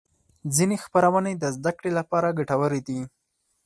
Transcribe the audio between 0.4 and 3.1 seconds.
ځینې خپرونې د زدهکړې لپاره ګټورې دي.